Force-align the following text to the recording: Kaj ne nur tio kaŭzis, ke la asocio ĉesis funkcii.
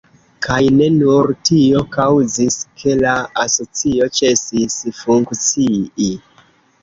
Kaj 0.43 0.61
ne 0.77 0.85
nur 0.93 1.27
tio 1.49 1.81
kaŭzis, 1.95 2.55
ke 2.79 2.95
la 3.03 3.13
asocio 3.43 4.07
ĉesis 4.21 4.79
funkcii. 5.03 6.11